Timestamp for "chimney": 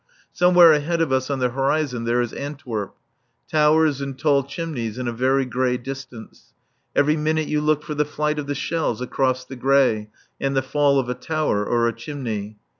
11.93-12.57